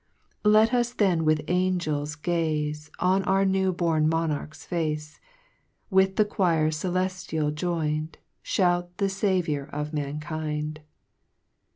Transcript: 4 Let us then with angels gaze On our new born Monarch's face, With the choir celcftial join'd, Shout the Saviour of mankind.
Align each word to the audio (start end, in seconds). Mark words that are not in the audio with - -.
4 0.41 0.51
Let 0.51 0.73
us 0.73 0.93
then 0.93 1.25
with 1.25 1.43
angels 1.47 2.15
gaze 2.15 2.89
On 2.97 3.21
our 3.25 3.45
new 3.45 3.71
born 3.71 4.09
Monarch's 4.09 4.65
face, 4.65 5.19
With 5.91 6.15
the 6.15 6.25
choir 6.25 6.71
celcftial 6.71 7.53
join'd, 7.53 8.17
Shout 8.41 8.97
the 8.97 9.09
Saviour 9.09 9.65
of 9.67 9.93
mankind. 9.93 10.81